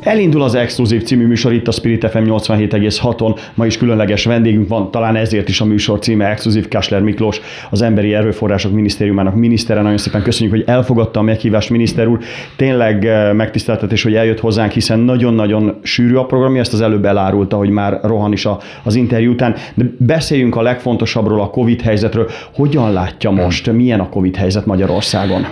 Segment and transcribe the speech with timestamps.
[0.00, 3.38] Elindul az Exkluzív című műsor itt a Spirit FM 87,6-on.
[3.54, 7.40] Ma is különleges vendégünk van, talán ezért is a műsor címe Exkluzív Kásler Miklós,
[7.70, 9.82] az Emberi Erőforrások Minisztériumának minisztere.
[9.82, 12.18] Nagyon szépen köszönjük, hogy elfogadta a meghívást, miniszter úr.
[12.56, 17.56] Tényleg eh, megtiszteltetés, hogy eljött hozzánk, hiszen nagyon-nagyon sűrű a programja, ezt az előbb elárulta,
[17.56, 18.46] hogy már rohan is
[18.82, 19.54] az interjú után.
[19.74, 22.28] De beszéljünk a legfontosabbról, a Covid helyzetről.
[22.54, 25.46] Hogyan látja most, milyen a Covid helyzet Magyarországon?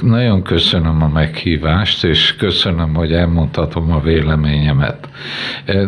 [0.00, 3.12] Nagyon köszönöm a meghívást, és köszönöm, hogy
[3.62, 5.08] elmondhatom a véleményemet.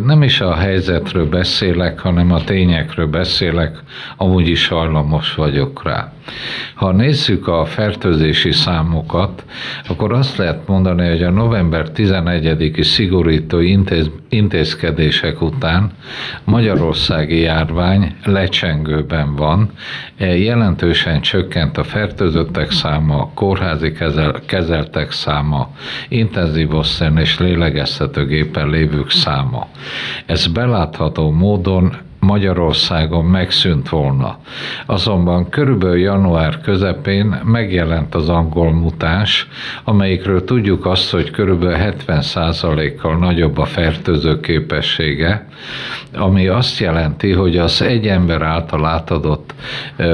[0.05, 3.79] Nem is a helyzetről beszélek, hanem a tényekről beszélek,
[4.17, 6.13] amúgy is hajlamos vagyok rá.
[6.75, 9.45] Ha nézzük a fertőzési számokat,
[9.89, 15.93] akkor azt lehet mondani, hogy a november 11-i szigorító intéz, intézkedések után
[16.45, 19.71] Magyarországi járvány lecsengőben van,
[20.19, 25.71] jelentősen csökkent a fertőzöttek száma, a kórházi kezel, kezeltek száma,
[26.09, 29.67] intenzív osztályon és lélegeztetőgépen lévők száma.
[30.27, 34.39] Ez belátható módon Magyarországon megszűnt volna.
[34.87, 39.49] Azonban körülbelül január közepén megjelent az angol mutás,
[39.85, 45.47] amelyikről tudjuk azt, hogy körülbelül 70%-kal nagyobb a fertőző képessége,
[46.13, 49.55] ami azt jelenti, hogy az egy ember által átadott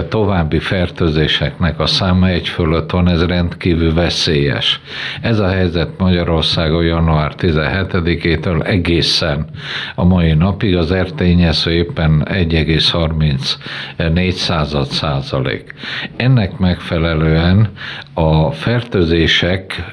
[0.09, 4.81] további fertőzéseknek a száma egy fölött van, ez rendkívül veszélyes.
[5.21, 9.47] Ez a helyzet Magyarországon január 17-től egészen
[9.95, 15.75] a mai napig az ertényező éppen éppen 1,34 század százalék.
[16.17, 17.71] Ennek megfelelően
[18.15, 19.85] a fertőzések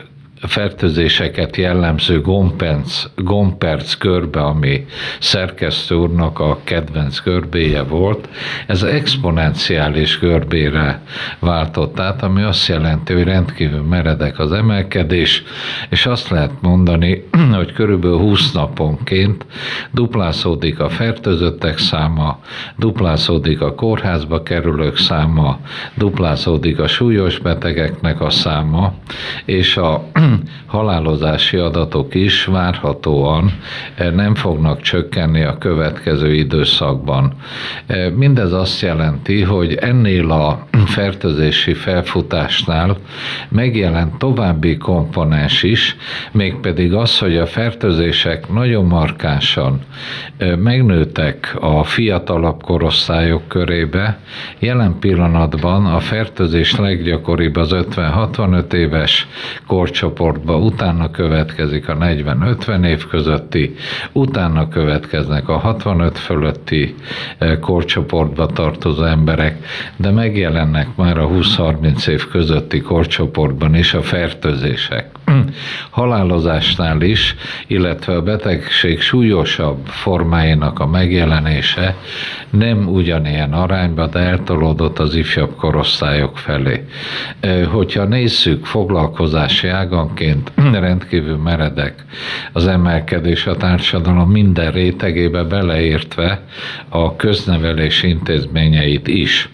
[0.41, 4.85] fertőzéseket jellemző gomperc, gomperc körbe, ami
[5.19, 8.29] szerkesztő úrnak a kedvenc görbéje volt,
[8.67, 11.01] ez exponenciális görbére
[11.39, 15.43] váltott át, ami azt jelenti, hogy rendkívül meredek az emelkedés,
[15.89, 17.23] és azt lehet mondani,
[17.55, 19.45] hogy körülbelül 20 naponként
[19.91, 22.39] duplázódik a fertőzöttek száma,
[22.77, 25.59] duplázódik a kórházba kerülők száma,
[25.95, 28.93] duplázódik a súlyos betegeknek a száma,
[29.45, 30.07] és a
[30.65, 33.51] halálozási adatok is várhatóan
[33.95, 37.33] eh, nem fognak csökkenni a következő időszakban.
[37.85, 42.97] Eh, mindez azt jelenti, hogy ennél a fertőzési felfutásnál
[43.49, 45.95] megjelent további komponens is,
[46.31, 49.79] mégpedig az, hogy a fertőzések nagyon markánsan
[50.37, 54.19] eh, megnőtek a fiatalabb korosztályok körébe.
[54.59, 59.27] Jelen pillanatban a fertőzés leggyakoribb az 50-65 éves
[59.67, 63.75] korcsoport csoportba, utána következik a 40-50 év közötti,
[64.13, 66.95] utána következnek a 65 fölötti
[67.37, 75.16] eh, korcsoportba tartozó emberek, de megjelennek már a 20-30 év közötti korcsoportban is a fertőzések.
[75.89, 77.35] Halálozásnál is,
[77.67, 81.95] illetve a betegség súlyosabb formáinak a megjelenése
[82.49, 86.85] nem ugyanilyen arányban, de eltolódott az ifjabb korosztályok felé.
[87.71, 90.51] Hogyha nézzük foglalkozási ágan, országonként
[90.87, 92.05] rendkívül meredek
[92.53, 96.41] az emelkedés a társadalom minden rétegébe beleértve
[96.89, 99.49] a köznevelés intézményeit is.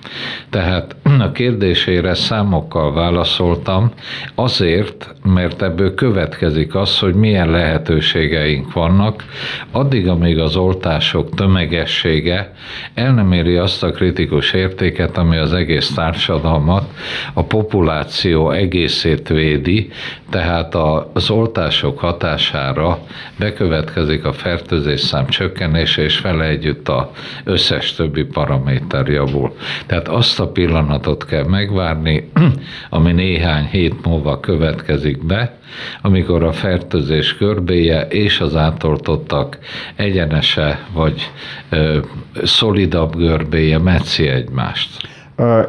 [0.50, 0.96] Tehát
[1.28, 3.92] a kérdésére számokkal válaszoltam,
[4.36, 9.24] azért, mert ebből következik az, hogy milyen lehetőségeink vannak,
[9.72, 12.54] addig, amíg az oltások tömegessége
[12.94, 16.90] el nem éri azt a kritikus értéket, ami az egész társadalmat,
[17.34, 19.92] a populáció egészét védi,
[20.30, 20.76] tehát
[21.14, 23.00] az oltások hatására
[23.40, 27.12] bekövetkezik a fertőzés szám csökkenése, és vele együtt a
[27.44, 29.56] összes többi paraméter javul.
[29.86, 32.30] Tehát azt a pillanatot kell megvárni,
[32.90, 35.53] ami néhány hét múlva következik be,
[36.02, 39.58] amikor a fertőzés körbéje és az átoltottak
[39.96, 41.32] egyenese vagy
[41.70, 41.98] ö,
[42.44, 45.12] szolidabb görbéje metszi egymást.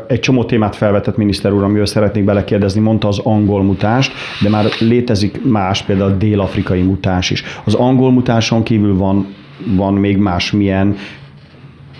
[0.06, 4.12] Egy csomó témát felvetett miniszter úr, amiről szeretnék belekérdezni, mondta az angol mutást,
[4.42, 7.42] de már létezik más, például a dél-afrikai mutás is.
[7.64, 9.34] Az angol mutáson kívül van,
[9.76, 10.96] van még más milyen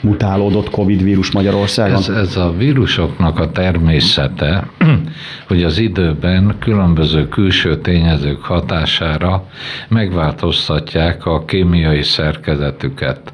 [0.04, 1.96] mutálódott Covid vírus Magyarországon?
[1.96, 4.66] Ez, ez a vírusoknak a természete,
[5.48, 9.48] hogy az időben különböző külső tényezők hatására
[9.88, 13.32] megváltoztatják a kémiai szerkezetüket.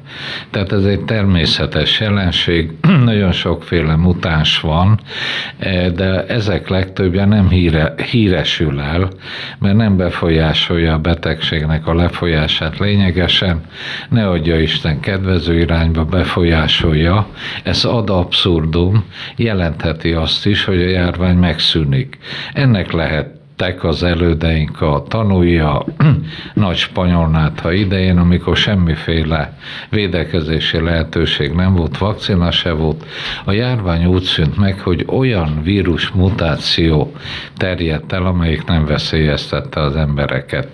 [0.49, 2.71] Tehát ez egy természetes jelenség,
[3.05, 4.99] nagyon sokféle mutáns van,
[5.95, 9.09] de ezek legtöbbje nem híre, híresül el,
[9.59, 13.61] mert nem befolyásolja a betegségnek a lefolyását lényegesen,
[14.09, 16.60] ne adja Isten kedvező irányba befolyásolja,
[17.63, 19.03] ez ad abszurdum,
[19.35, 22.17] jelentheti azt is, hogy a járvány megszűnik.
[22.53, 25.85] Ennek lehet lettek az elődeink a tanúja
[26.53, 29.57] nagy spanyolnátha idején, amikor semmiféle
[29.89, 33.05] védekezési lehetőség nem volt, vakcina se volt.
[33.45, 37.15] A járvány úgy szűnt meg, hogy olyan vírus mutáció
[37.57, 40.67] terjedt el, amelyik nem veszélyeztette az embereket.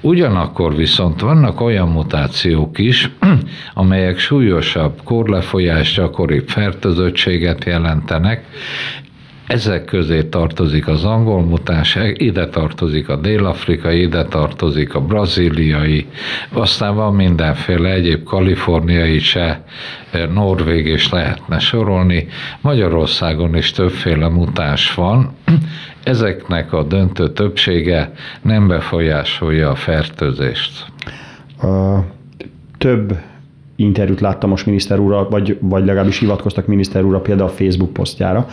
[0.00, 3.10] Ugyanakkor viszont vannak olyan mutációk is,
[3.74, 8.44] amelyek súlyosabb korlefolyás, gyakoribb fertőzöttséget jelentenek,
[9.52, 16.06] ezek közé tartozik az angol mutáns, ide tartozik a dél-afrikai, ide tartozik a brazíliai,
[16.52, 19.64] aztán van mindenféle egyéb kaliforniai se,
[20.32, 22.28] norvég is lehetne sorolni.
[22.60, 25.36] Magyarországon is többféle mutáns van,
[26.02, 28.12] ezeknek a döntő többsége
[28.42, 30.86] nem befolyásolja a fertőzést.
[31.62, 31.98] Uh,
[32.78, 33.16] több
[33.82, 38.46] interjút láttam most miniszter úrra, vagy, vagy legalábbis hivatkoztak miniszter úrra például a Facebook posztjára,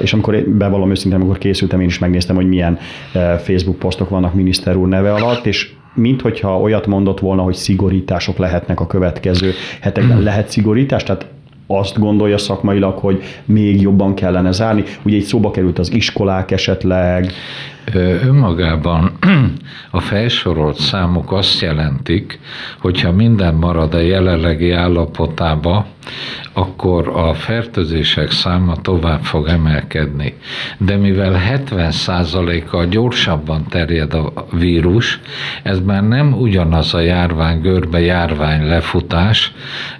[0.00, 2.78] és amikor én bevallom őszintén, amikor készültem, én is megnéztem, hogy milyen
[3.38, 8.36] Facebook posztok vannak miniszter úr neve alatt, és mint hogyha olyat mondott volna, hogy szigorítások
[8.36, 10.22] lehetnek a következő hetekben.
[10.22, 11.02] Lehet szigorítás?
[11.02, 11.26] Tehát
[11.66, 14.84] azt gondolja szakmailag, hogy még jobban kellene zárni.
[15.02, 17.32] Ugye egy szóba került az iskolák esetleg.
[17.94, 19.12] Önmagában
[19.90, 22.38] a felsorolt számok azt jelentik,
[22.78, 25.86] hogyha minden marad a jelenlegi állapotába,
[26.52, 30.34] akkor a fertőzések száma tovább fog emelkedni.
[30.78, 35.20] De mivel 70%-kal gyorsabban terjed a vírus,
[35.62, 39.52] ez már nem ugyanaz a járvány görbe járvány lefutás,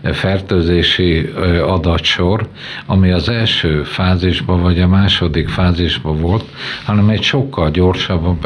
[0.02, 1.30] fertőzési
[1.66, 2.48] adatsor,
[2.86, 6.44] ami az első fázisban vagy a második fázisban volt,
[6.84, 8.38] hanem egy sokkal gyorsabban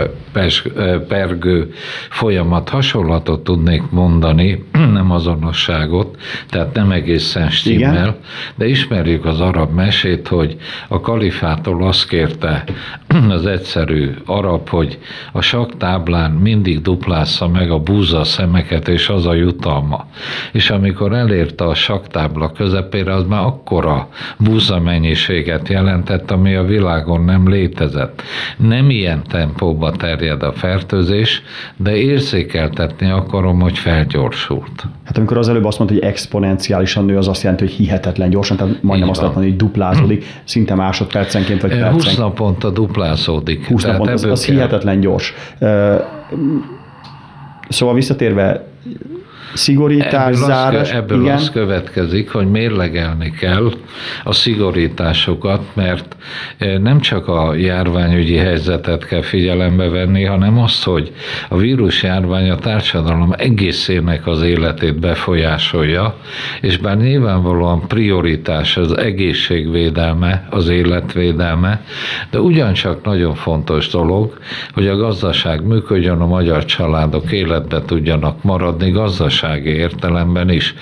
[1.09, 1.73] pergő
[2.11, 2.69] folyamat.
[2.69, 4.65] Hasonlatot tudnék mondani,
[4.99, 6.17] nem azonosságot,
[6.49, 8.15] tehát nem egészen stimmel, Igen?
[8.55, 10.57] de ismerjük az arab mesét, hogy
[10.89, 12.65] a kalifától azt kérte
[13.37, 14.99] az egyszerű arab, hogy
[15.33, 20.07] a saktáblán mindig duplázza meg a búza szemeket, és az a jutalma.
[20.53, 27.25] És amikor elérte a saktábla közepére, az már akkora búza mennyiséget jelentett, ami a világon
[27.25, 28.23] nem létezett.
[28.57, 31.43] Nem ilyen tempóba terjed a fertőzés,
[31.77, 34.87] de érzékeltetni akarom, hogy felgyorsult.
[35.05, 38.57] Hát amikor az előbb azt mondta, hogy exponenciálisan nő, az azt jelenti, hogy hihetetlen gyorsan,
[38.57, 42.03] tehát majdnem azt lehet mondani, hogy duplázódik, szinte másodpercenként vagy percenként.
[42.05, 43.67] 20 naponta duplázódik.
[43.67, 45.35] 20 naponta, az, az hihetetlen gyors.
[47.69, 48.69] Szóval visszatérve
[49.55, 50.91] szigorítás, ebből zárás.
[50.91, 51.35] Az, ebből igen.
[51.35, 53.73] az következik, hogy mérlegelni kell
[54.25, 56.17] a szigorításokat, mert
[56.59, 61.13] e, nem csak a járványügyi helyzetet kell figyelembe venni, hanem azt, hogy
[61.49, 66.15] a vírus járvány a társadalom egészének az életét befolyásolja,
[66.61, 71.85] és bár nyilvánvalóan prioritás az egészségvédelme, az életvédelme,
[72.31, 74.39] de ugyancsak nagyon fontos dolog,
[74.73, 80.75] hogy a gazdaság működjön, a magyar családok életbe tudjanak maradni, gazdaság gazdasági értelemben is,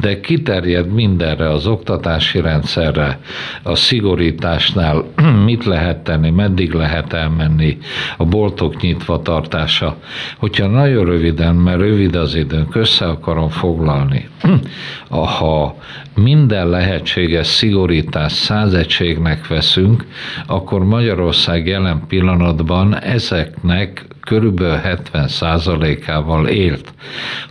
[0.00, 3.18] de kiterjed mindenre, az oktatási rendszerre,
[3.62, 5.04] a szigorításnál
[5.44, 7.78] mit lehet tenni, meddig lehet elmenni,
[8.16, 9.96] a boltok nyitva tartása.
[10.36, 14.28] Hogyha nagyon röviden, mert rövid az időnk, össze akarom foglalni,
[15.38, 15.76] ha
[16.14, 20.06] minden lehetséges szigorítás százegységnek veszünk,
[20.46, 24.80] akkor Magyarország jelen pillanatban ezeknek körülbelül
[25.12, 26.92] 70%-ával élt.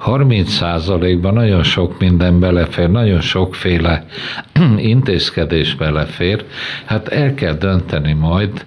[0.05, 4.05] 30%-ban nagyon sok minden belefér, nagyon sokféle
[4.77, 6.45] intézkedés belefér,
[6.85, 8.65] hát el kell dönteni majd,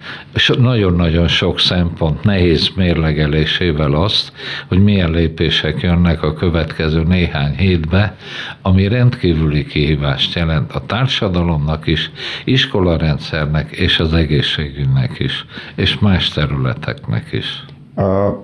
[0.58, 4.32] nagyon-nagyon sok szempont nehéz mérlegelésével azt,
[4.66, 8.16] hogy milyen lépések jönnek a következő néhány hétbe,
[8.62, 12.10] ami rendkívüli kihívást jelent a társadalomnak is,
[12.44, 15.44] iskolarendszernek és az egészségügynek is,
[15.74, 17.64] és más területeknek is.
[17.96, 18.34] Uh,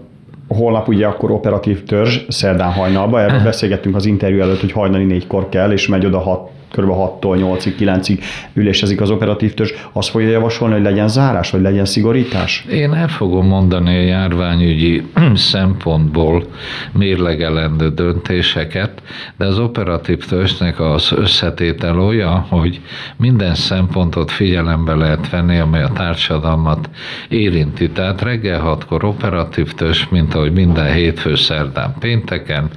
[0.52, 5.48] holnap ugye akkor operatív törzs, szerdán hajnalba, erről beszélgettünk az interjú előtt, hogy hajnali négykor
[5.48, 6.90] kell, és megy oda hat kb.
[6.90, 8.18] 6-tól 8-ig, 9-ig
[8.52, 12.64] ülésezik az operatív törzs, azt fogja javasolni, hogy legyen zárás, vagy legyen szigorítás?
[12.70, 15.02] Én el fogom mondani a járványügyi
[15.34, 16.44] szempontból
[16.92, 19.02] mérlegelendő döntéseket,
[19.36, 22.80] de az operatív törzsnek az összetétel olyan, hogy
[23.16, 26.90] minden szempontot figyelembe lehet venni, amely a társadalmat
[27.28, 27.90] érinti.
[27.90, 32.70] Tehát reggel hatkor operatív törzs, mint ahogy minden hétfő, szerdán, pénteken,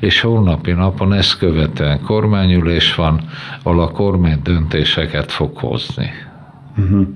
[0.00, 3.20] és holnapi napon ezt követően kormányülés van,
[3.62, 6.10] ahol a kormány döntéseket fog hozni.
[6.78, 7.06] Uh-huh.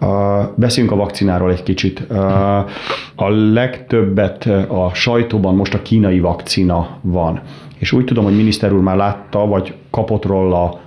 [0.00, 2.02] Uh, beszéljünk a vakcináról egy kicsit.
[2.08, 2.18] Uh,
[3.14, 7.40] a legtöbbet a sajtóban most a kínai vakcina van.
[7.76, 10.80] És úgy tudom, hogy miniszter úr már látta, vagy kapott róla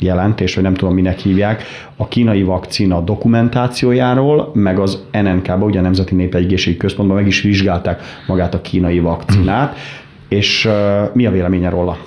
[0.00, 1.62] jelentés, vagy nem tudom, minek hívják,
[1.96, 8.02] a kínai vakcina dokumentációjáról, meg az NNK-ba, ugye a Nemzeti Népegészségügyi Központban meg is vizsgálták
[8.26, 9.76] magát a kínai vakcinát.
[10.28, 10.68] És
[11.12, 11.98] mi a véleménye róla?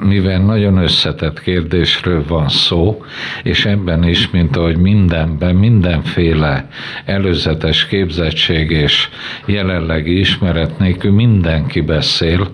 [0.00, 3.02] Mivel nagyon összetett kérdésről van szó,
[3.42, 6.68] és ebben is, mint ahogy mindenben, mindenféle
[7.04, 9.08] előzetes képzettség és
[9.46, 12.48] jelenlegi ismeret nélkül mindenki beszél,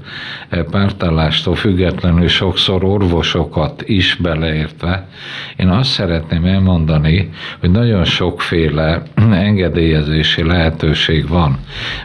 [0.71, 5.09] pártállástól függetlenül sokszor orvosokat is beleértve.
[5.57, 9.03] Én azt szeretném elmondani, hogy nagyon sokféle
[9.49, 11.59] engedélyezési lehetőség van.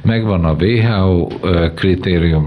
[0.03, 1.27] Megvan a WHO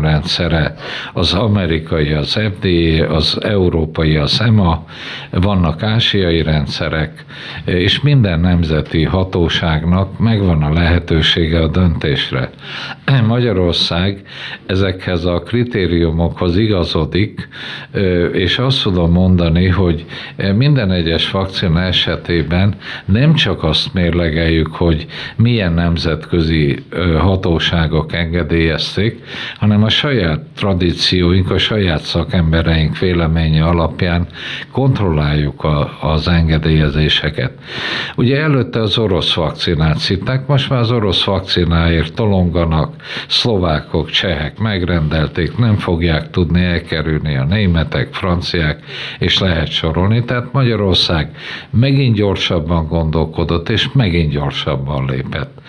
[0.09, 0.75] kritériumrendszere,
[1.13, 4.85] az amerikai, az FDA, az európai, az EMA,
[5.31, 7.25] vannak ázsiai rendszerek,
[7.65, 12.51] és minden nemzeti hatóságnak megvan a lehetősége a döntésre.
[13.27, 14.23] Magyarország
[14.67, 17.49] ezekhez a kritériumokhoz igazodik,
[18.33, 20.07] és azt tudom mondani, hogy
[20.57, 22.75] minden egyes vakcina esetében
[23.05, 26.85] nem csak azt mérlegeljük, hogy milyen nemzetközi
[27.19, 29.23] hatóságok engedélyezték,
[29.57, 34.27] hanem a saját tradícióink, a saját szakembereink véleménye alapján
[34.71, 37.53] kontrolláljuk a, az engedélyezéseket.
[38.17, 42.95] Ugye előtte az orosz vakcinát szitták, most már az orosz vakcináért tolonganak,
[43.29, 48.85] szlovákok, csehek megrendelték, nem fogják tudni elkerülni a németek, franciák,
[49.19, 50.25] és lehet sorolni.
[50.25, 51.31] Tehát Magyarország
[51.71, 55.61] megint gyorsabban gondolkodott, és megint gyorsabban lépett.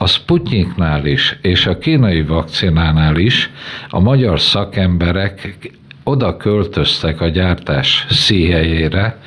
[0.00, 3.50] A Sputniknál is, és a kínai vakcinánál is
[3.88, 5.58] a magyar szakemberek
[6.08, 9.18] oda költöztek a gyártás szíhelyére,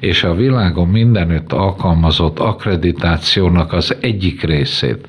[0.00, 5.08] és a világon mindenütt alkalmazott akkreditációnak az egyik részét,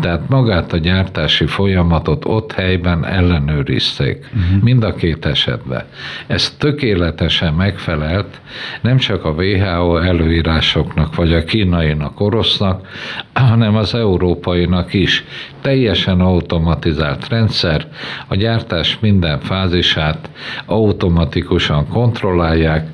[0.00, 4.62] tehát magát a gyártási folyamatot ott helyben ellenőrizték, uh-huh.
[4.62, 5.84] mind a két esetben.
[6.26, 8.40] Ez tökéletesen megfelelt
[8.80, 12.86] nem csak a WHO előírásoknak, vagy a kínainak, orosznak,
[13.32, 15.24] hanem az európainak is.
[15.60, 17.88] Teljesen automatizált rendszer,
[18.28, 20.30] a gyártás minden fázisát
[20.66, 22.88] automatikusan kontrollálják,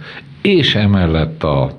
[0.47, 1.79] és emellett a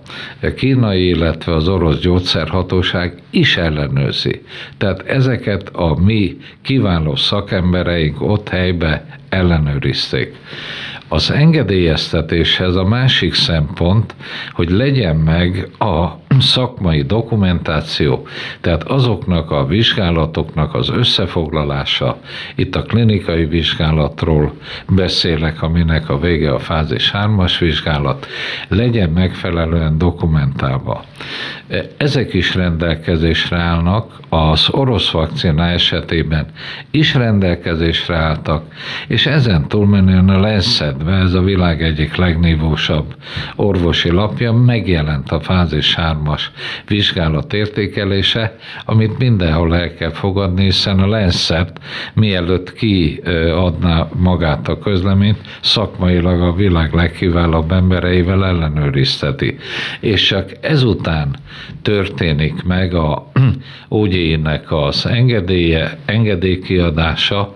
[0.56, 4.42] kínai, illetve az orosz gyógyszerhatóság is ellenőrzi.
[4.78, 10.36] Tehát ezeket a mi kiváló szakembereink ott helybe ellenőrizték.
[11.08, 14.16] Az engedélyeztetéshez a másik szempont,
[14.52, 16.08] hogy legyen meg a
[16.40, 18.28] szakmai dokumentáció,
[18.62, 22.18] tehát azoknak a vizsgálatoknak az összefoglalása,
[22.56, 24.54] itt a klinikai vizsgálatról
[24.90, 28.28] beszélek, aminek a vége a fázis 3-as vizsgálat,
[28.68, 31.04] legyen megfelelően dokumentálva.
[31.98, 36.46] Ezek is rendelkezésre állnak, az orosz vakcina esetében
[36.92, 38.64] is rendelkezésre álltak,
[39.08, 43.16] és ezen túlmenően a Lancetbe, ez a világ egyik legnívósabb
[43.56, 45.96] orvosi lapja, megjelent a fázis
[46.28, 46.42] 3-as
[46.88, 48.56] vizsgálat értékelése,
[48.86, 51.80] amit mindenhol el kell fogadni, hiszen a Lancet
[52.14, 59.58] mielőtt kiadná magát a közleményt, szakmailag a világ legkiválóbb embereivel ellenőrizteti.
[60.00, 61.36] És csak ezután
[61.82, 63.32] történik meg a
[63.88, 67.54] OGI-nek az engedélye, engedélykiadása,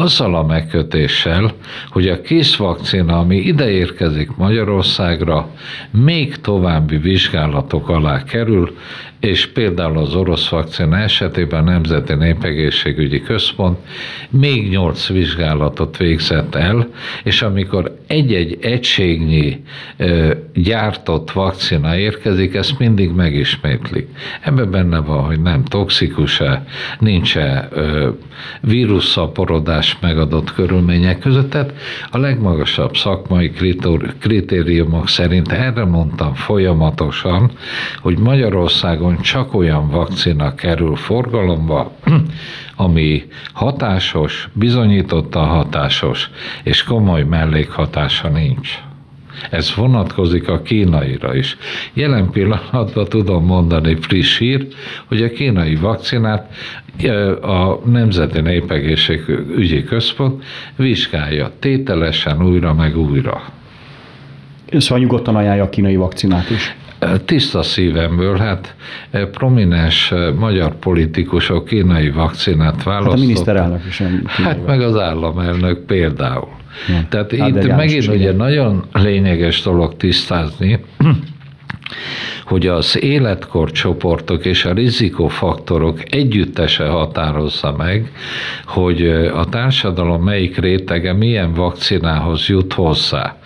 [0.00, 1.52] azzal a megkötéssel,
[1.88, 5.48] hogy a kész vakcina, ami ide érkezik Magyarországra,
[5.90, 8.76] még további vizsgálatok alá kerül,
[9.20, 13.78] és például az orosz vakcina esetében a Nemzeti Népegészségügyi Központ
[14.30, 16.88] még nyolc vizsgálatot végzett el,
[17.24, 19.64] és amikor egy-egy egységnyi
[20.54, 24.08] gyártott vakcina érkezik, ezt mindig megismétlik.
[24.40, 26.64] Ebben benne van, hogy nem toxikus-e,
[26.98, 27.68] nincs-e
[28.60, 31.72] vírusszaporodás megadott körülmények között, tehát
[32.10, 33.52] a legmagasabb szakmai
[34.18, 37.50] kritériumok szerint erre mondtam folyamatosan,
[38.02, 41.92] hogy Magyarországon Magyarországon csak olyan vakcina kerül forgalomba,
[42.76, 46.30] ami hatásos, bizonyítottan hatásos,
[46.62, 48.78] és komoly mellékhatása nincs.
[49.50, 51.56] Ez vonatkozik a kínaira is.
[51.92, 54.66] Jelen pillanatban tudom mondani friss hír,
[55.06, 56.52] hogy a kínai vakcinát
[57.42, 60.44] a Nemzeti Népegészségügyi Központ
[60.76, 63.42] vizsgálja tételesen újra meg újra.
[64.72, 66.74] Szóval nyugodtan ajánlja a kínai vakcinát is.
[67.24, 68.74] Tiszta szívemből, hát
[69.32, 73.10] prominens magyar politikusok kínai vakcinát választottak.
[73.10, 74.02] Hát a miniszterelnök is.
[74.26, 76.48] Hát meg az államelnök például.
[76.88, 77.06] Ja.
[77.08, 80.84] Tehát hát itt megint ugye nagyon lényeges dolog tisztázni,
[82.44, 88.12] hogy az életkorcsoportok és a rizikofaktorok együttese határozza meg,
[88.66, 93.36] hogy a társadalom melyik rétege milyen vakcinához jut hozzá.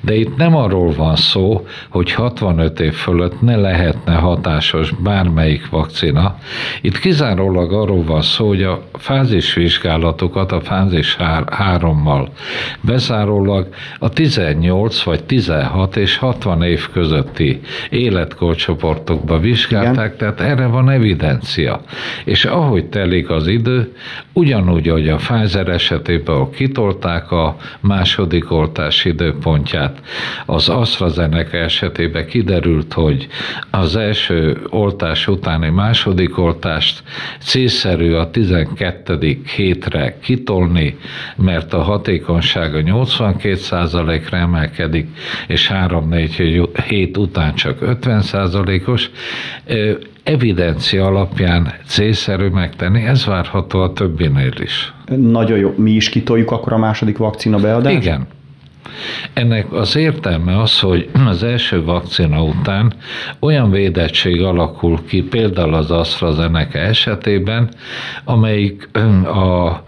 [0.00, 6.38] De itt nem arról van szó, hogy 65 év fölött ne lehetne hatásos bármelyik vakcina.
[6.80, 12.28] Itt kizárólag arról van szó, hogy a fázisvizsgálatokat a fázis 3-mal
[12.80, 13.68] bezárólag
[13.98, 17.60] a 18 vagy 16 és 60 év közötti
[17.94, 20.16] életkor csoportokba vizsgálták, Igen.
[20.16, 21.80] tehát erre van evidencia.
[22.24, 23.92] És ahogy telik az idő,
[24.32, 30.00] ugyanúgy, hogy a Pfizer esetében, ahol kitolták a második oltás időpontját,
[30.46, 33.28] az AstraZeneca esetében kiderült, hogy
[33.70, 37.02] az első oltás utáni második oltást
[37.38, 39.42] célszerű a 12.
[39.56, 40.96] hétre kitolni,
[41.36, 45.08] mert a hatékonysága 82%-ra emelkedik,
[45.46, 49.10] és 3-4 hét után csak 50 százalékos,
[50.22, 54.92] evidencia alapján célszerű megtenni, ez várható a többinél is.
[55.16, 55.74] Nagyon jó.
[55.76, 57.96] Mi is kitoljuk akkor a második vakcina beadást?
[57.96, 58.26] Igen.
[59.32, 62.92] Ennek az értelme az, hogy az első vakcina után
[63.38, 67.68] olyan védettség alakul ki, például az AstraZeneca esetében,
[68.24, 68.88] amelyik
[69.26, 69.82] a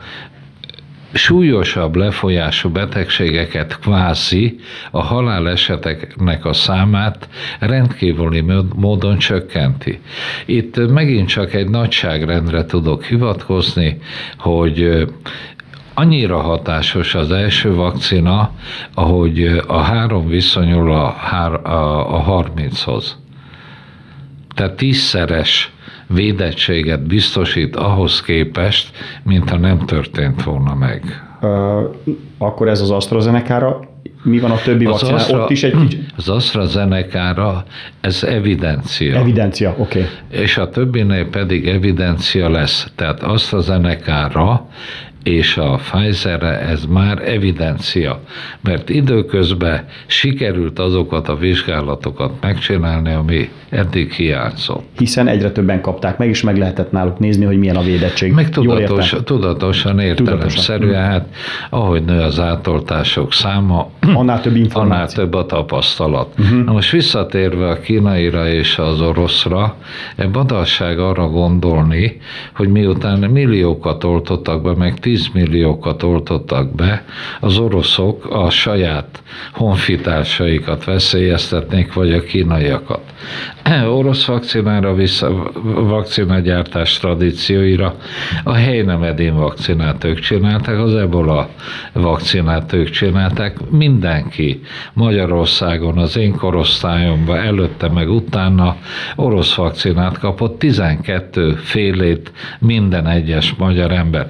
[1.16, 4.58] súlyosabb lefolyású betegségeket kvázi
[4.90, 8.44] a haláleseteknek a számát rendkívüli
[8.74, 10.00] módon csökkenti.
[10.44, 13.98] Itt megint csak egy nagyságrendre tudok hivatkozni,
[14.38, 15.06] hogy
[15.94, 18.50] annyira hatásos az első vakcina,
[18.94, 21.06] ahogy a három viszonyul a,
[21.62, 23.16] a, a 30-hoz.
[24.54, 25.70] Tehát tízszeres
[26.06, 28.90] védettséget biztosít ahhoz képest,
[29.22, 31.02] mintha nem történt volna meg.
[31.42, 31.94] Uh,
[32.38, 33.94] akkor ez az AstraZeneca-ra
[34.26, 35.14] mi van a többi vakcina?
[35.14, 36.12] Astra, Ott is egy kicsit...
[36.16, 37.64] Az AstraZeneca-ra
[38.00, 39.16] ez evidencia.
[39.16, 39.98] Evidencia, oké.
[39.98, 40.40] Okay.
[40.42, 42.90] És a többinél pedig evidencia lesz.
[42.94, 44.68] Tehát AstraZeneca-ra
[45.26, 48.20] és a Pfizerre ez már evidencia,
[48.60, 54.84] mert időközben sikerült azokat a vizsgálatokat megcsinálni, ami eddig hiányzott.
[54.98, 58.32] Hiszen egyre többen kapták meg, és meg lehetett náluk nézni, hogy milyen a védettség.
[58.32, 61.28] Meg tudatos, tudatosan, értelemszerűen, hát
[61.70, 64.92] ahogy nő az átoltások száma, annál több információ.
[64.94, 66.34] Annál több a tapasztalat.
[66.38, 66.64] Uh-huh.
[66.64, 69.76] Na most visszatérve a kínaira és az oroszra,
[70.32, 72.20] badalság arra gondolni,
[72.54, 77.04] hogy miután milliókat oltottak be, meg tíz 10 milliókat oltottak be,
[77.40, 83.00] az oroszok a saját honfitársaikat veszélyeztetnék, vagy a kínaiakat.
[83.98, 87.96] Orosz vakcinára vissza, vakcinagyártás tradícióira
[88.44, 91.48] a Heinemedin vakcinát ők csinálták, az ebola
[91.92, 94.60] vakcinát ők csinálták, mindenki
[94.92, 98.76] Magyarországon, az én korosztályomban, előtte meg utána
[99.16, 104.28] orosz vakcinát kapott, 12 félét minden egyes magyar ember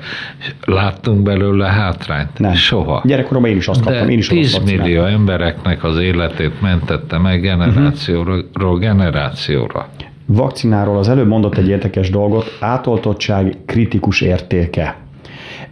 [0.77, 2.39] láttunk belőle hátrányt?
[2.39, 2.55] Nem.
[2.55, 3.03] Soha.
[3.05, 8.45] Gyerekkoromban én is azt kaptam, én is 10 millió embereknek az életét mentette meg generációról
[8.55, 8.79] uh-huh.
[8.79, 9.89] generációra.
[10.27, 14.97] Vakcináról az előbb mondott egy érdekes dolgot, átoltottság kritikus értéke.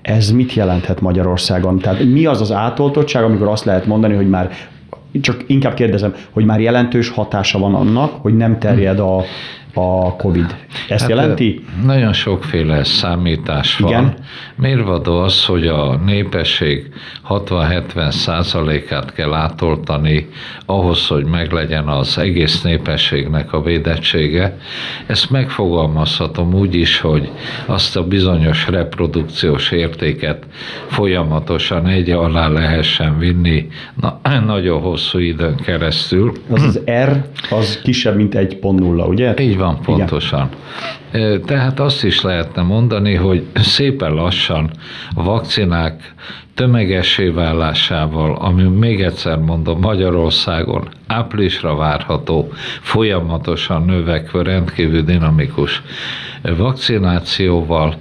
[0.03, 1.79] Ez mit jelenthet Magyarországon?
[1.79, 4.51] Tehát mi az az átoltottság, amikor azt lehet mondani, hogy már
[5.21, 9.23] csak inkább kérdezem, hogy már jelentős hatása van annak, hogy nem terjed a,
[9.75, 10.57] a COVID.
[10.89, 11.65] Ezt hát jelenti?
[11.85, 13.91] Nagyon sokféle számítás van.
[13.91, 14.15] Igen.
[14.57, 16.91] Mérvadó az, hogy a népesség
[17.29, 20.29] 60-70 százalékát kell átoltani
[20.67, 24.59] ahhoz, hogy meglegyen az egész népességnek a védettsége.
[25.07, 27.31] Ezt megfogalmazhatom úgy is, hogy
[27.67, 30.45] azt a bizonyos reprodukciós értéket
[30.87, 33.69] folyamatosan egy alá lehessen vinni
[34.01, 36.33] na, nagyon hosszú időn keresztül.
[36.51, 39.35] Az az R, az kisebb, mint 1.0, ugye?
[39.41, 40.49] Így van van, pontosan.
[41.13, 41.43] Igen.
[41.43, 44.71] Tehát azt is lehetne mondani, hogy szépen lassan
[45.15, 46.15] a vakcinák
[46.55, 55.83] tömegessé válásával, ami még egyszer mondom Magyarországon áprilisra várható, folyamatosan növekvő, rendkívül dinamikus
[56.53, 57.95] vakcinációval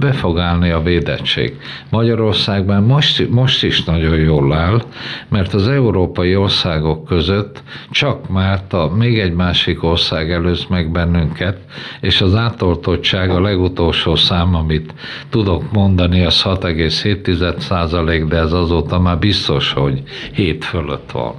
[0.00, 1.56] be fog állni a védettség.
[1.90, 4.82] Magyarországban most, most is nagyon jól áll,
[5.28, 11.58] mert az európai országok között csak Málta, még egy másik ország előz meg bennünket,
[12.00, 14.94] és az átoltottság a legutolsó szám, amit
[15.30, 20.02] tudok mondani, az 6,7 százalék, de ez azóta már biztos, hogy
[20.32, 21.34] 7 fölött van.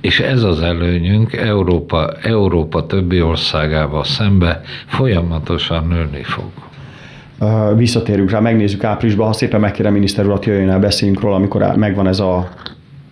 [0.00, 4.60] És ez az előnyünk Európa, Európa többi országával szembe
[5.58, 6.50] folyamatosan nőni fog.
[7.76, 12.06] Visszatérünk rá, megnézzük áprilisban, ha szépen megkérem miniszter urat, jöjjön el, beszéljünk róla, amikor megvan
[12.06, 12.48] ez a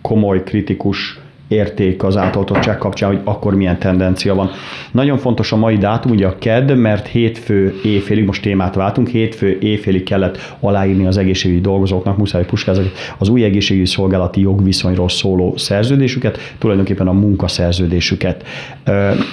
[0.01, 4.49] komoly, kritikus érték az átoltottság kapcsán, hogy akkor milyen tendencia van.
[4.91, 9.57] Nagyon fontos a mai dátum, ugye a KED, mert hétfő éjfélig, most témát váltunk, hétfő
[9.59, 12.85] éjfélig kellett aláírni az egészségügyi dolgozóknak, Muszáj Puskázak,
[13.17, 18.43] az új egészségügyi szolgálati jogviszonyról szóló szerződésüket, tulajdonképpen a munkaszerződésüket.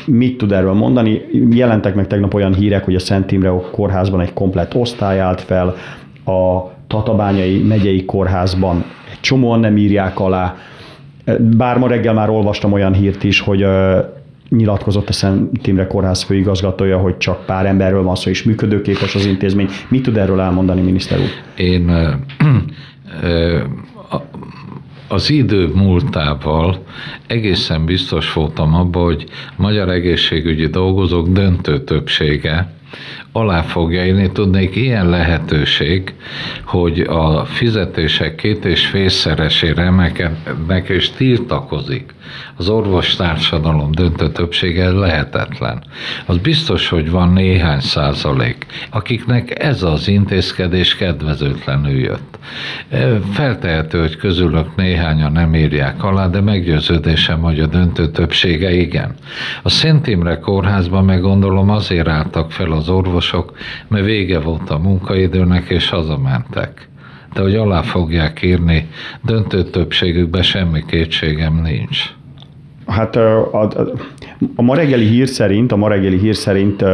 [0.07, 1.23] Mit tud erről mondani?
[1.51, 5.77] Jelentek meg tegnap olyan hírek, hogy a Szent Imre kórházban egy komplett osztály állt fel,
[6.25, 10.57] a Tatabányai megyei kórházban egy csomóan nem írják alá,
[11.39, 13.67] bár ma reggel már olvastam olyan hírt is, hogy
[14.49, 19.25] nyilatkozott a Szent Imre Kórház főigazgatója, hogy csak pár emberről van szó, és működőképes az
[19.25, 19.69] intézmény.
[19.89, 21.31] Mit tud erről elmondani, miniszter úr?
[21.57, 21.91] Én
[25.09, 26.83] az idő múltával
[27.27, 29.25] egészen biztos voltam abban, hogy
[29.57, 32.73] magyar egészségügyi dolgozók döntő többsége
[33.33, 34.33] alá fogja írni.
[34.33, 36.15] Tudnék ilyen lehetőség,
[36.65, 42.15] hogy a fizetések két és félszeresére emelkednek és tiltakozik.
[42.57, 45.83] Az orvostársadalom döntő többsége lehetetlen.
[46.27, 52.39] Az biztos, hogy van néhány százalék, akiknek ez az intézkedés kedvezőtlenül jött.
[53.33, 59.15] Feltehető, hogy közülök néhányan nem írják alá, de meggyőződésem, hogy a döntő többsége igen.
[59.63, 62.89] A Szent Imre kórházban meg gondolom azért álltak fel az
[63.23, 63.57] orvosok,
[63.89, 66.89] mert vége volt a munkaidőnek, és hazamentek.
[67.33, 68.89] De hogy alá fogják írni,
[69.23, 72.11] döntő többségükben semmi kétségem nincs.
[72.87, 73.69] Hát a, a,
[74.57, 76.85] a ma reggeli hír szerint, a ma reggeli hír szerint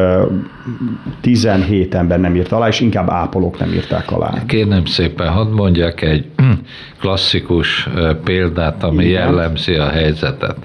[1.21, 4.33] 17 ember nem írt alá, és inkább ápolók nem írták alá.
[4.47, 6.25] Kérnem szépen, hadd mondjak egy
[7.01, 7.89] klasszikus
[8.25, 9.23] példát, ami Igen.
[9.23, 10.57] jellemzi a helyzetet.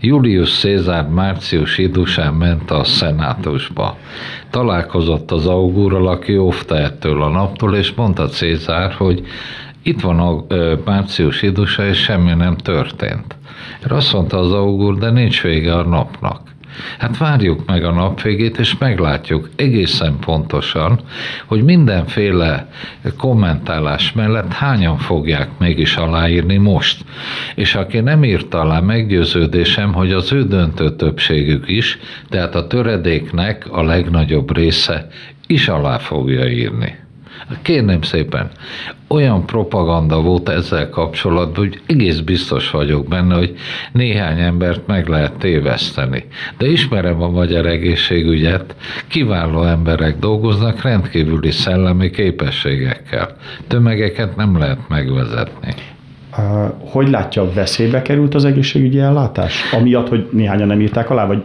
[0.00, 3.96] Julius Cézár március idusán ment a szenátusba.
[4.50, 9.22] Találkozott az augúrral, aki óvta ettől a naptól, és mondta Cézár, hogy
[9.82, 10.44] itt van a
[10.84, 13.36] március idusa, és semmi nem történt.
[13.82, 16.50] Erre azt mondta az augur, de nincs vége a napnak.
[16.98, 21.00] Hát várjuk meg a nap végét, és meglátjuk egészen pontosan,
[21.46, 22.68] hogy mindenféle
[23.16, 27.04] kommentálás mellett hányan fogják mégis aláírni most.
[27.54, 33.66] És aki nem írt alá, meggyőződésem, hogy az ő döntő többségük is, tehát a töredéknek
[33.70, 35.08] a legnagyobb része
[35.46, 36.98] is alá fogja írni.
[37.62, 38.50] Kérném szépen,
[39.08, 43.54] olyan propaganda volt ezzel kapcsolatban, hogy egész biztos vagyok benne, hogy
[43.92, 46.24] néhány embert meg lehet téveszteni.
[46.58, 48.74] De ismerem a magyar egészségügyet,
[49.06, 53.36] kiváló emberek dolgoznak rendkívüli szellemi képességekkel.
[53.66, 55.74] Tömegeket nem lehet megvezetni.
[56.78, 59.72] Hogy látja, veszélybe került az egészségügyi ellátás?
[59.72, 61.42] Amiatt, hogy néhányan nem írták alá, vagy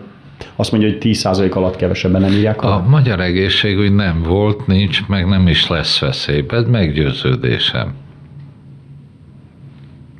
[0.55, 2.75] azt mondja, hogy 10% alatt kevesebben nem írják alá?
[2.75, 6.45] A magyar egészségügy nem volt, nincs, meg nem is lesz veszély.
[6.49, 7.93] Ez meggyőződésem.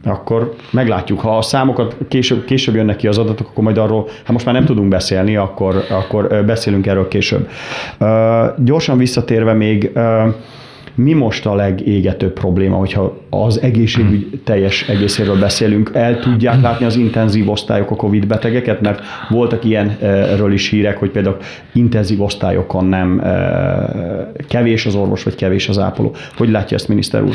[0.03, 1.19] Akkor meglátjuk.
[1.19, 4.53] Ha a számokat később, később jönnek ki az adatok, akkor majd arról, ha most már
[4.53, 7.49] nem tudunk beszélni, akkor, akkor beszélünk erről később.
[7.99, 8.09] Uh,
[8.63, 10.33] gyorsan visszatérve még, uh,
[10.95, 15.91] mi most a legégetőbb probléma, hogyha az egészségügy teljes egészéről beszélünk?
[15.93, 18.81] El tudják látni az intenzív osztályok a COVID betegeket?
[18.81, 21.37] Mert voltak ilyenről is hírek, hogy például
[21.73, 23.23] intenzív osztályokon nem
[24.47, 26.15] kevés az orvos, vagy kevés az ápoló.
[26.37, 27.33] Hogy látja ezt, miniszter úr?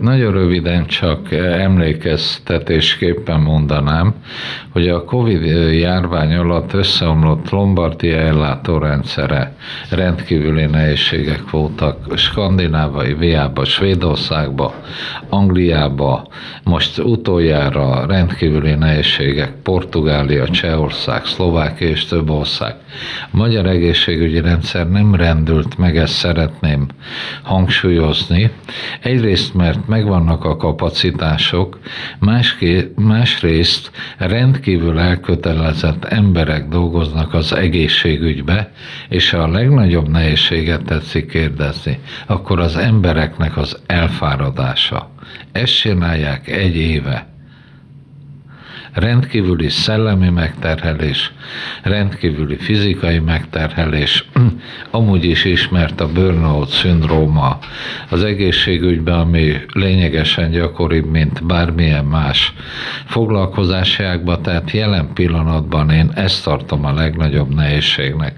[0.00, 4.14] Nagyon röviden csak emlékeztetésképpen mondanám,
[4.72, 9.54] hogy a COVID járvány alatt összeomlott Lombardia ellátórendszere
[9.90, 12.16] rendkívüli nehézségek voltak.
[12.16, 14.74] Skandináv Skandináviába, Svédországba,
[15.28, 16.28] Angliába,
[16.64, 22.74] most utoljára rendkívüli nehézségek, Portugália, Csehország, Szlovákia és több ország.
[23.32, 26.86] A magyar egészségügyi rendszer nem rendült meg, ezt szeretném
[27.42, 28.50] hangsúlyozni.
[29.00, 31.78] Egyrészt, mert megvannak a kapacitások,
[32.18, 38.72] máské, másrészt rendkívül elkötelezett emberek dolgoznak az egészségügybe,
[39.08, 45.10] és a legnagyobb nehézséget tetszik kérdezni, akkor az embereknek az elfáradása.
[45.52, 47.28] Ezt csinálják egy éve.
[48.92, 51.32] rendkívüli szellemi megterhelés,
[51.82, 54.24] rendkívüli fizikai megterhelés,
[54.90, 57.58] amúgy is ismert a burnout szindróma
[58.10, 62.52] az egészségügyben, ami lényegesen gyakoribb, mint bármilyen más
[63.06, 68.34] foglalkozási ágban, tehát jelen pillanatban én ezt tartom a legnagyobb nehézségnek.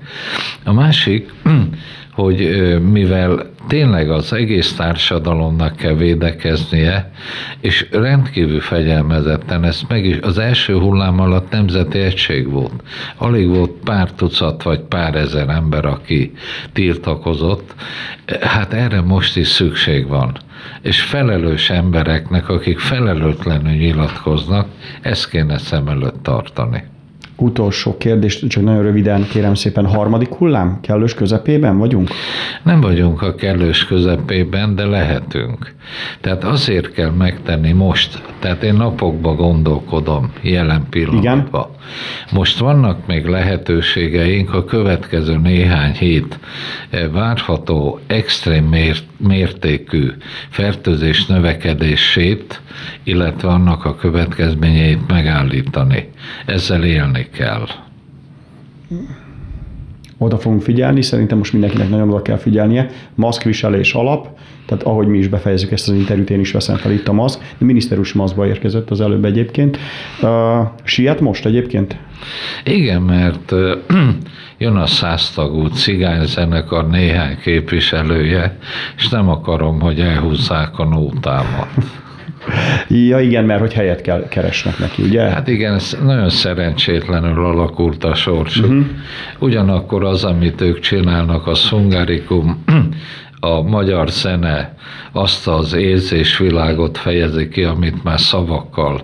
[0.65, 1.33] A másik,
[2.15, 2.49] hogy
[2.91, 7.13] mivel tényleg az egész társadalomnak kell védekeznie,
[7.61, 12.83] és rendkívül fegyelmezetten, ezt meg is az első hullám alatt nemzeti egység volt.
[13.17, 16.33] Alig volt pár tucat vagy pár ezer ember, aki
[16.73, 17.75] tiltakozott.
[18.41, 20.37] Hát erre most is szükség van.
[20.83, 24.69] És felelős embereknek, akik felelőtlenül nyilatkoznak,
[25.01, 26.91] ezt kéne szem előtt tartani
[27.43, 30.79] utolsó kérdés, csak nagyon röviden kérem szépen, harmadik hullám?
[30.81, 32.11] Kellős közepében vagyunk?
[32.63, 35.75] Nem vagyunk a kellős közepében, de lehetünk.
[36.21, 41.67] Tehát azért kell megtenni most, tehát én napokba gondolkodom jelen pillanatban.
[41.71, 41.81] Igen?
[42.33, 46.39] Most vannak még lehetőségeink a következő néhány hét
[47.13, 48.77] várható extrém
[49.17, 50.09] mértékű
[50.49, 52.61] fertőzés növekedését,
[53.03, 56.09] illetve annak a következményeit megállítani.
[56.47, 57.67] Ezzel élni kell.
[60.19, 62.91] Oda fogunk figyelni, szerintem most mindenkinek nagyon oda kell figyelnie.
[63.15, 67.09] Maszkviselés alap, tehát ahogy mi is befejezzük ezt az interjút, én is veszem fel itt
[67.09, 67.41] a maszk.
[67.59, 69.79] De miniszter úr maszkba érkezett az előbb egyébként.
[70.23, 70.29] Uh,
[70.83, 71.97] siet most egyébként?
[72.65, 73.73] Igen, mert uh,
[74.59, 78.59] jön a száztagú cigányzenekar néhány képviselője,
[78.97, 81.69] és nem akarom, hogy elhúzzák a nótámat.
[82.89, 85.23] Ja igen, mert hogy helyet kell, keresnek neki, ugye?
[85.23, 88.57] Hát igen, nagyon szerencsétlenül alakult a sors.
[88.57, 88.85] Uh-huh.
[89.39, 92.65] Ugyanakkor az, amit ők csinálnak, a szungarikum,
[93.41, 94.75] a magyar zene
[95.13, 99.01] azt az érzésvilágot fejezi ki, amit már szavakkal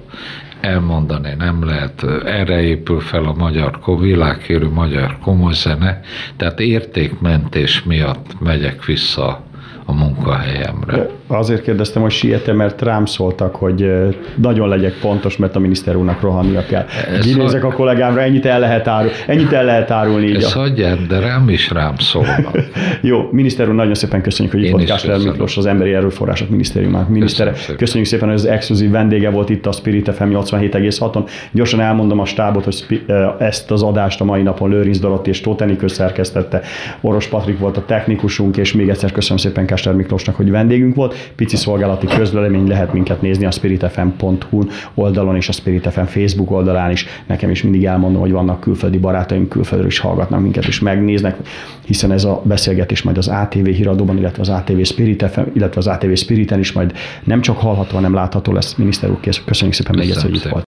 [0.60, 2.04] elmondani nem lehet.
[2.24, 6.00] Erre épül fel a magyar, világhírű magyar komoly zene,
[6.36, 9.42] tehát értékmentés miatt megyek vissza
[9.84, 9.92] a
[10.28, 11.06] munkahelyemre.
[11.26, 13.92] Azért kérdeztem, hogy siete, mert rám szóltak, hogy
[14.36, 16.84] nagyon legyek pontos, mert a miniszter úrnak rohannia kell.
[17.20, 20.26] Kinézek a kollégámra, ennyit el lehet, árul, ennyit el lehet árulni.
[20.26, 22.58] Így Ezt hagyját, de rám is rám szólnak.
[23.00, 27.08] Jó, miniszter úr, nagyon szépen köszönjük, hogy itt volt Kásler Miklós, az Emberi Erőforrások Minisztériumának
[27.08, 27.52] minisztere.
[27.76, 31.28] Köszönjük szépen, hogy az exkluzív vendége volt itt a Spirit FM 87,6-on.
[31.52, 33.04] Gyorsan elmondom a stábot, hogy
[33.38, 36.60] ezt az adást a mai napon Lőrinc Dorotti és Tóth Enikő szerkesztette.
[37.00, 41.32] Oros Patrik volt a technikusunk, és még egyszer köszönöm szépen Kásler Miklósnak, hogy vendégünk volt.
[41.36, 44.62] Pici szolgálati közvélemény lehet minket nézni a spiritfm.hu
[44.94, 47.06] oldalon és a Spirit FM Facebook oldalán is.
[47.26, 51.36] Nekem is mindig elmondom, hogy vannak külföldi barátaim, külföldről is hallgatnak minket és megnéznek,
[51.84, 55.86] hiszen ez a beszélgetés majd az ATV híradóban, illetve az ATV Spirit FM, illetve az
[55.86, 56.92] ATV Spiriten is majd
[57.24, 58.74] nem csak hallható, hanem látható lesz.
[58.74, 60.66] Miniszter úr, köszönjük szépen még egyszer, hogy itt volt.